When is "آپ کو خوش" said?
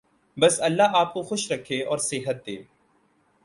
0.93-1.51